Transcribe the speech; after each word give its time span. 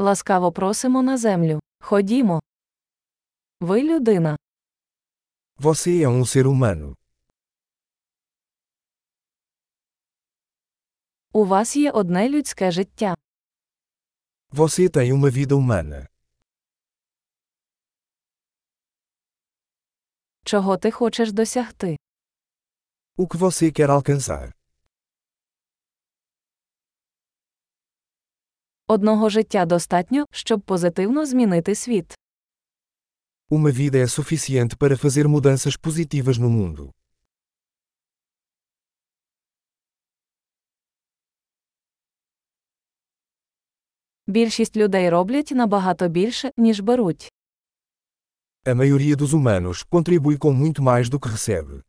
Ласкаво 0.00 0.52
просимо 0.52 1.02
на 1.02 1.16
землю. 1.18 1.60
Ходімо. 1.80 2.40
Ви 3.60 3.82
людина. 3.82 4.36
Você 5.58 6.02
é 6.04 6.08
um 6.08 6.24
ser 6.24 6.46
humano. 6.46 6.94
У 11.32 11.44
вас 11.44 11.76
є 11.76 11.90
одне 11.90 12.28
людське 12.28 12.70
життя. 12.70 13.14
Você 14.52 14.88
tem 14.88 15.12
uma 15.12 15.30
vida 15.30 15.54
humana. 15.54 16.06
Чого 20.44 20.76
ти 20.76 20.90
хочеш 20.90 21.32
досягти? 21.32 21.96
O 23.16 23.26
que 23.26 23.36
você 23.36 23.72
quer 23.72 23.90
alcançar? 23.90 24.57
Одного 28.87 29.29
життя 29.29 29.65
достатньо, 29.65 30.25
щоб 30.31 30.61
позитивно 30.61 31.25
змінити 31.25 31.75
світ. 31.75 32.17
Uma 33.51 33.71
vida 33.71 33.97
é 33.97 34.07
suficiente 34.07 34.75
para 34.75 34.95
fazer 34.97 35.27
mudanças 35.27 35.75
positivas 35.77 36.37
no 36.37 36.49
mundo. 36.49 36.91
Більшість 44.27 44.77
людей 44.77 45.09
роблять 45.09 45.51
набагато 45.51 46.07
більше, 46.07 46.51
ніж 46.57 46.79
беруть. 46.79 47.31
A 48.65 48.73
maioria 48.73 49.15
dos 49.15 49.33
humanos 49.33 49.83
contribui 49.83 50.37
com 50.37 50.53
muito 50.53 50.81
mais 50.81 51.09
do 51.09 51.19
que 51.19 51.29
recebe. 51.29 51.83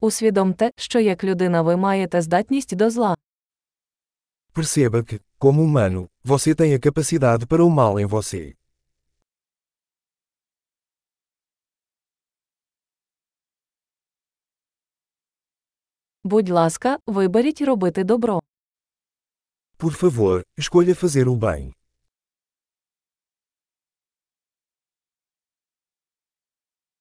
Усвідомте, 0.00 0.70
що 0.76 1.00
як 1.00 1.24
людина 1.24 1.62
ви 1.62 1.76
маєте 1.76 2.22
здатність 2.22 2.76
до 2.76 2.90
зла. 2.90 3.16
Perceba 4.54 5.04
que, 5.04 5.20
como 5.38 5.62
humano, 5.62 6.08
você 6.24 6.54
tem 6.54 6.74
a 6.74 6.78
capacidade 6.78 7.46
para 7.46 7.64
o 7.64 7.70
mal 7.70 7.98
em 7.98 8.06
você. 8.06 8.54
Будь 16.24 16.48
ласка, 16.48 16.98
виберіть 17.06 17.62
робити 17.62 18.04
добро. 18.04 18.40
Por 19.78 19.92
favor, 19.92 20.42
escolha 20.58 20.94
fazer 20.94 21.28
o 21.28 21.36
bem. 21.36 21.72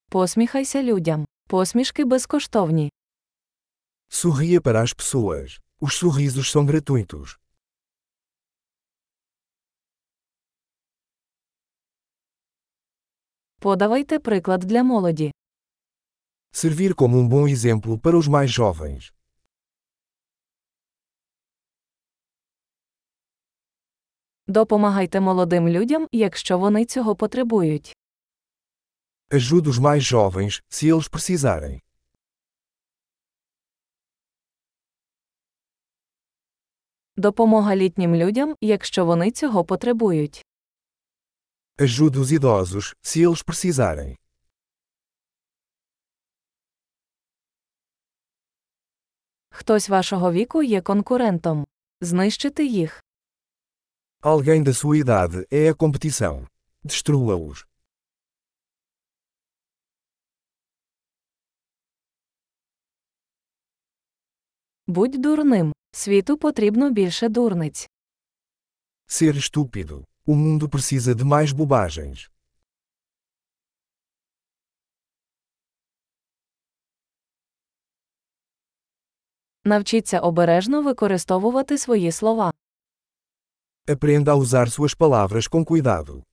Посміхайся 0.09 0.84
людям. 0.84 1.28
Посмішки 1.50 2.05
безкоштовні. 2.05 2.92
Sorria 4.09 4.59
para 4.61 4.81
as 4.83 4.94
pessoas. 4.94 5.59
Os 5.80 5.94
sorrisos 5.94 6.52
são 6.52 6.66
gratuitos. 6.66 7.39
Подавайте 13.59 14.19
приклад 14.19 14.59
для 14.59 14.83
молоді. 14.83 15.31
Servir 16.52 16.94
como 16.95 17.17
um 17.17 17.28
bom 17.28 17.47
exemplo 17.47 18.00
para 18.00 18.17
os 18.17 18.28
mais 18.28 18.52
jovens. 18.52 19.13
Допомагайте 24.47 25.19
молодим 25.19 25.69
людям, 25.69 26.08
якщо 26.11 26.58
вони 26.59 26.86
цього 26.86 27.16
потребують. 27.16 27.98
Ajude 29.30 29.69
os 29.69 29.78
mais 29.78 30.05
jovens, 30.05 30.62
se 30.69 30.88
eles 30.88 31.08
precisarem. 31.08 31.80
Допомога 37.16 37.77
літнім 37.77 38.14
людям, 38.14 38.56
якщо 38.60 39.05
вони 39.05 39.30
цього 39.30 39.64
потребують. 39.64 40.44
Ajude 41.78 42.19
os 42.19 42.31
idosos, 42.32 42.94
se 43.03 43.19
eles 43.26 43.42
precisarem. 43.42 44.16
Хтось 49.50 49.88
вашого 49.88 50.32
віку 50.32 50.62
є 50.62 50.81
конкурентом. 50.81 51.66
Знищити 52.00 52.66
їх. 52.66 53.04
Alguém 54.22 54.65
da 54.65 54.72
sua 54.72 54.97
idade 55.04 55.47
é 55.53 55.69
a 55.69 55.75
competição. 55.75 56.47
Destrua-os. 56.84 57.66
Будь 64.89 65.22
дурним. 65.22 65.73
Світу 65.91 66.38
потрібно 66.38 66.91
більше 66.91 67.29
дурниць. 67.29 67.89
Ser 69.07 69.35
estúpido. 69.35 70.05
O 70.27 70.33
mundo 70.33 70.69
precisa 70.69 71.13
de 71.16 71.23
mais 71.23 71.51
bobagens. 71.53 72.29
Навчіться 79.63 80.19
обережно 80.19 80.81
використовувати 80.81 81.78
свої 81.78 82.11
слова. 82.11 82.53
Aprenda 83.88 84.31
a 84.31 84.35
usar 84.35 84.69
suas 84.69 84.97
palavras 84.97 85.47
com 85.49 85.66
cuidado. 85.66 86.23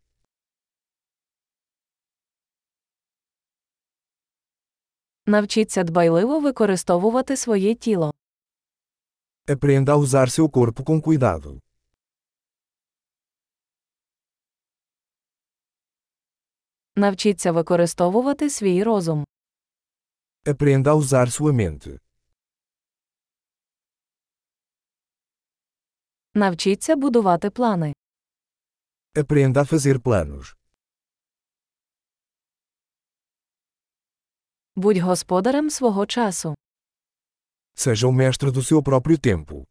Навчіться 5.27 5.85
дбайливо 5.85 6.41
використовувати 6.41 7.37
своє 7.37 7.75
тіло. 7.75 8.13
Aprenda 9.49 9.93
a 9.93 9.97
usar 9.97 10.29
seu 10.29 10.49
corpo 10.51 10.83
com 10.83 11.01
cuidado. 11.01 11.61
Навчіться 16.97 17.53
використовувати 17.53 18.51
свій 18.51 18.83
розум. 18.83 19.25
Aprenda 20.45 20.87
a 20.87 20.95
usar 20.95 21.27
sua 21.31 21.53
mente. 21.53 21.99
Навчіться 26.35 26.97
будувати 26.97 27.51
плани. 27.51 27.93
Aprenda 29.15 29.57
a 29.57 29.65
fazer 29.73 29.99
planos. 29.99 30.55
Будь 34.77 34.99
господарем 34.99 35.71
свого 35.71 36.07
часу. 36.07 36.55
Seja 37.76 38.08
o 38.08 38.12
mestre 38.12 38.52
do 38.52 38.64
seu 38.64 38.84
próprio 38.84 39.18
tempo. 39.18 39.66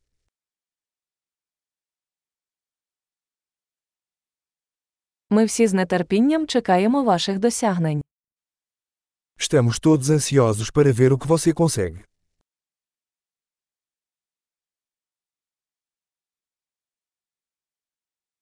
Ми 5.31 5.45
всі 5.45 5.67
з 5.67 5.85
нетерпінням 5.87 6.47
чекаємо 6.47 7.03
ваших 7.05 7.39
досягнень. 7.39 8.03
Estamos 9.39 9.81
todos 9.81 10.11
ansiosos 10.11 10.71
para 10.71 10.93
ver 10.93 11.13
o 11.13 11.19
que 11.19 11.29
você 11.29 11.53
consegue. 11.53 12.05